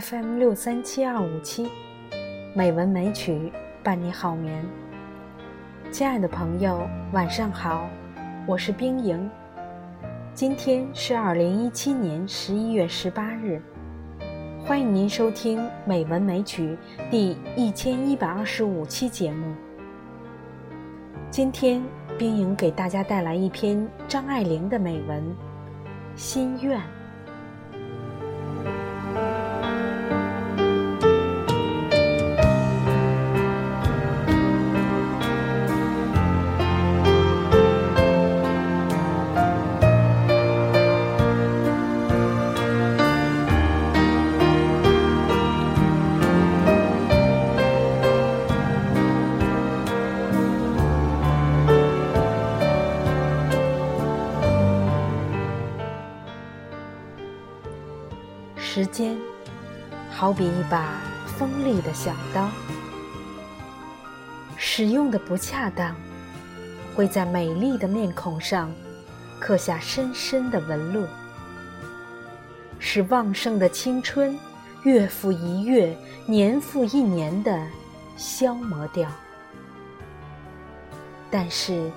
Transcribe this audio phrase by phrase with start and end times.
[0.00, 1.66] FM 六三七二五七，
[2.54, 3.50] 美文美曲
[3.82, 4.64] 伴你好眠。
[5.90, 7.88] 亲爱的朋友，晚上好，
[8.46, 9.28] 我是冰莹。
[10.34, 13.60] 今天是二零一七年十一月十八日，
[14.64, 16.78] 欢迎您收听《美文美曲》
[17.10, 19.52] 第一千一百二十五期节目。
[21.28, 21.82] 今天，
[22.16, 25.20] 冰莹给大家带来一篇张爱玲的美文
[26.14, 26.78] 《心愿》。
[58.78, 59.18] 时间，
[60.08, 61.00] 好比一把
[61.36, 62.48] 锋利的小刀，
[64.56, 65.96] 使用的不恰当，
[66.94, 68.72] 会在美丽的面孔上
[69.40, 71.08] 刻下深深的纹路，
[72.78, 74.38] 使旺盛的青春
[74.84, 75.92] 月复一月、
[76.24, 77.60] 年复一年的
[78.16, 79.10] 消磨掉。
[81.32, 81.90] 但是，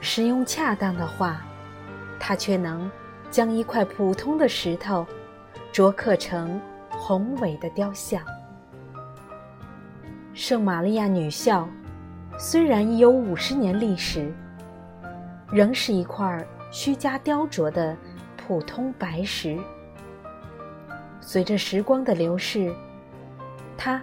[0.00, 1.42] 使用恰当的话，
[2.18, 2.90] 它却能
[3.30, 5.06] 将一块普通的石头。
[5.72, 8.20] 琢刻成宏伟的雕像。
[10.34, 11.68] 圣玛利亚女校
[12.38, 14.32] 虽然已有五十年历史，
[15.50, 17.96] 仍是一块虚假雕琢的
[18.36, 19.58] 普通白石。
[21.20, 22.74] 随着时光的流逝，
[23.76, 24.00] 它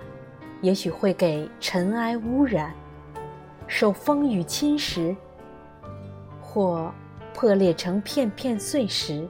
[0.61, 2.73] 也许会给尘埃污染，
[3.67, 5.15] 受风雨侵蚀，
[6.41, 6.93] 或
[7.33, 9.27] 破裂成片片碎石。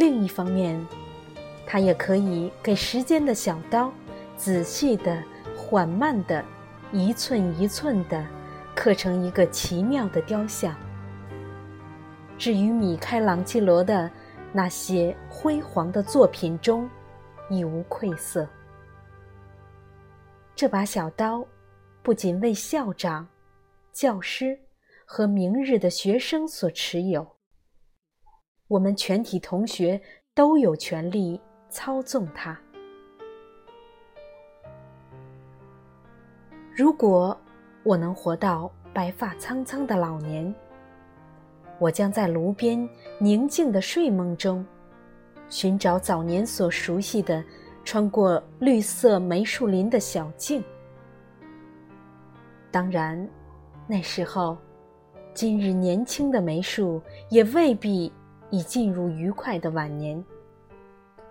[0.00, 0.82] 另一方面，
[1.66, 3.92] 它也可以给时间的小刀，
[4.34, 5.22] 仔细的、
[5.54, 6.42] 缓慢的、
[6.90, 8.26] 一寸一寸的
[8.74, 10.74] 刻成一个奇妙的雕像。
[12.38, 14.10] 至于米开朗基罗的
[14.54, 16.88] 那些辉煌的作品中，
[17.50, 18.48] 亦无愧色。
[20.56, 21.46] 这把小刀，
[22.02, 23.28] 不仅为校长、
[23.92, 24.58] 教师
[25.04, 27.36] 和明日的学生所持有。
[28.70, 30.00] 我们全体同学
[30.32, 32.56] 都有权利操纵它。
[36.72, 37.36] 如果
[37.82, 40.54] 我能活到白发苍苍的老年，
[41.80, 42.88] 我将在炉边
[43.18, 44.64] 宁静的睡梦中，
[45.48, 47.44] 寻找早年所熟悉的、
[47.84, 50.62] 穿过绿色梅树林的小径。
[52.70, 53.28] 当然，
[53.88, 54.56] 那时候，
[55.34, 58.12] 今日年轻的梅树也未必。
[58.50, 60.22] 已进入愉快的晚年，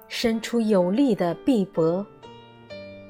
[0.07, 2.05] 伸出有力的臂膊，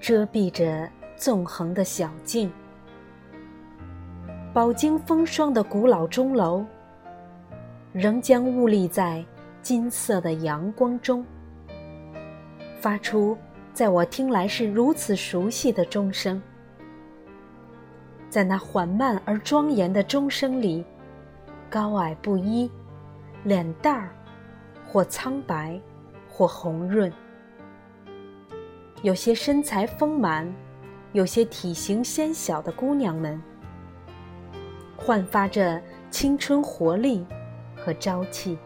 [0.02, 2.52] 遮蔽着纵横的小径。
[4.52, 6.66] 饱经风霜的古老钟楼，
[7.94, 9.24] 仍将兀立在
[9.62, 11.24] 金色的阳光中，
[12.80, 13.38] 发出
[13.74, 16.42] 在我听来是如此熟悉的钟声。
[18.28, 20.84] 在那缓慢而庄严的钟声里，
[21.70, 22.70] 高矮不一。
[23.44, 24.10] 脸蛋儿，
[24.86, 25.80] 或苍白，
[26.28, 27.10] 或红润；
[29.02, 30.52] 有些身材丰满，
[31.14, 33.42] 有些体型纤小的姑娘们，
[34.98, 37.26] 焕发着青春活力
[37.76, 38.58] 和朝气，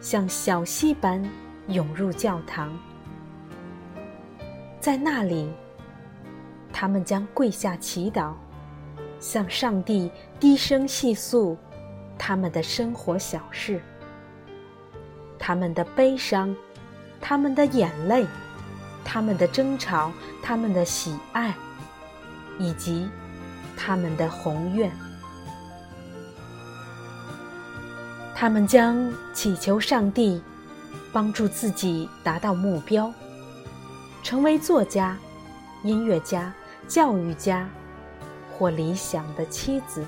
[0.00, 1.22] 像小溪般
[1.68, 2.76] 涌入教堂。
[4.80, 5.52] 在那里，
[6.72, 8.32] 他们将跪下祈祷，
[9.18, 11.54] 向上帝低声细诉。
[12.22, 13.80] 他们的生活小事，
[15.38, 16.54] 他们的悲伤，
[17.18, 18.26] 他们的眼泪，
[19.02, 20.12] 他们的争吵，
[20.42, 21.54] 他们的喜爱，
[22.58, 23.08] 以及
[23.74, 24.92] 他们的宏愿。
[28.34, 30.42] 他们将祈求上帝
[31.14, 33.10] 帮助自己达到目标，
[34.22, 35.16] 成为作家、
[35.82, 36.52] 音乐家、
[36.86, 37.66] 教育家
[38.52, 40.04] 或理想的妻子。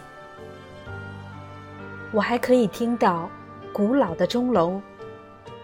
[2.13, 3.29] 我还可以听到
[3.73, 4.81] 古老的钟楼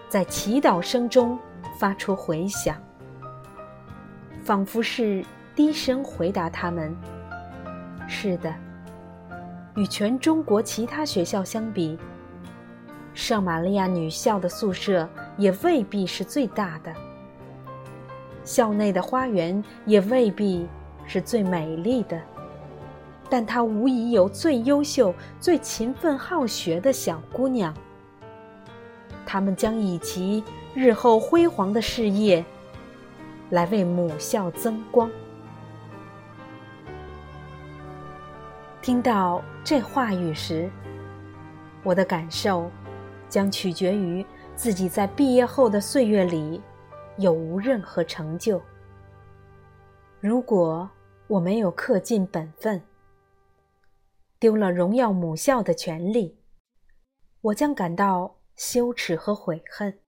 [0.08, 1.38] 在祈祷声中
[1.78, 2.76] 发出回响，
[4.42, 5.22] 仿佛是
[5.54, 6.96] 低声回答他们
[8.08, 8.52] ：“是的。”
[9.76, 11.98] 与全中国其他学校相比，
[13.12, 16.92] 圣玛利亚女校的宿舍也未必是最大的，
[18.42, 20.66] 校内的花园也未必
[21.06, 22.18] 是最美丽的。
[23.30, 27.74] 但她无疑有最优秀、最勤奋好学的小姑娘。
[29.26, 30.42] 他们将以其
[30.74, 32.44] 日后辉煌的事业，
[33.50, 35.10] 来为母校增光。
[38.80, 40.70] 听到这话语时，
[41.82, 42.70] 我的感受
[43.28, 44.24] 将取决于
[44.54, 46.58] 自己在毕业后的岁月里
[47.18, 48.62] 有无任何成就。
[50.20, 50.88] 如果
[51.26, 52.80] 我没有恪尽本分，
[54.40, 56.38] 丢了荣耀母校的权利，
[57.40, 59.98] 我将感到羞耻和悔恨。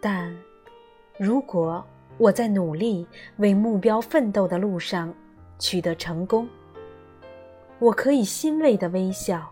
[0.00, 0.36] 但，
[1.18, 1.82] 如果
[2.18, 3.06] 我在努力
[3.38, 5.14] 为目标奋斗的路上
[5.58, 6.48] 取得成功，
[7.78, 9.50] 我可以欣慰的微笑，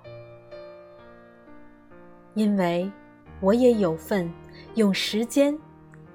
[2.34, 2.90] 因为
[3.40, 4.30] 我也有份
[4.74, 5.58] 用时间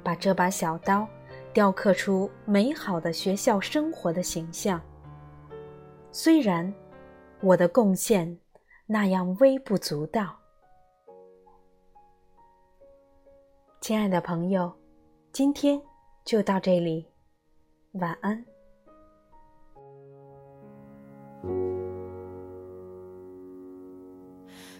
[0.04, 1.08] 把这把小刀。
[1.54, 4.82] 雕刻出美好的学校生活的形象。
[6.14, 6.72] 虽然
[7.40, 8.38] 我的贡献
[8.86, 10.38] 那样微不足道，
[13.80, 14.70] 亲爱的朋友，
[15.32, 15.82] 今天
[16.26, 17.08] 就到这里，
[17.94, 18.46] 晚安。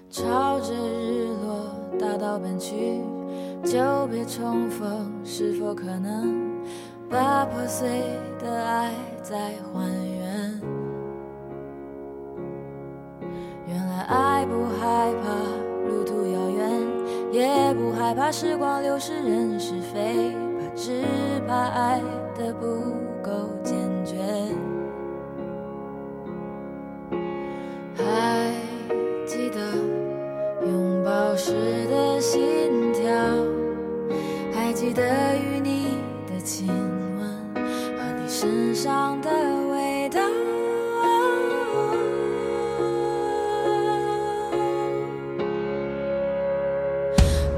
[0.10, 3.02] 朝着日落大道奔去，
[3.64, 6.52] 久别重逢，是否可能？
[7.10, 7.88] 把破碎
[8.38, 8.94] 的爱
[9.24, 10.22] 再还原。
[10.32, 10.41] 原
[14.82, 15.30] 害怕
[15.88, 16.68] 路途遥远，
[17.32, 21.04] 也不害怕时光流逝人是非，怕只
[21.48, 22.02] 怕爱
[22.36, 22.66] 的不
[23.22, 23.32] 够
[23.64, 24.16] 坚决。
[27.96, 28.52] 还
[29.28, 29.60] 记得
[30.66, 31.54] 拥抱时
[31.88, 32.42] 的心
[32.92, 33.14] 跳，
[34.52, 35.04] 还记得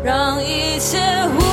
[0.03, 1.52] 让一切无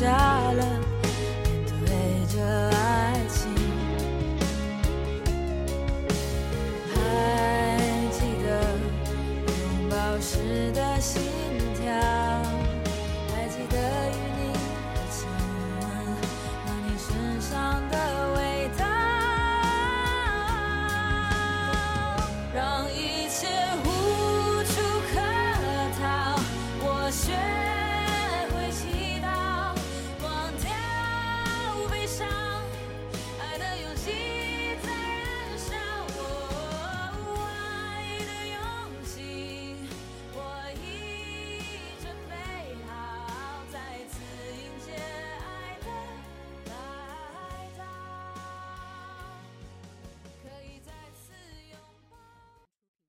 [0.00, 0.06] 下
[0.52, 0.79] 了，